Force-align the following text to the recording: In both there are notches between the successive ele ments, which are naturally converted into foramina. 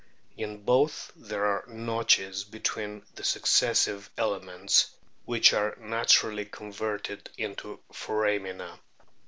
In 0.35 0.63
both 0.63 1.11
there 1.15 1.45
are 1.45 1.63
notches 1.67 2.43
between 2.43 3.05
the 3.13 3.23
successive 3.23 4.09
ele 4.17 4.39
ments, 4.39 4.95
which 5.25 5.53
are 5.53 5.75
naturally 5.79 6.45
converted 6.45 7.29
into 7.37 7.79
foramina. 7.93 8.79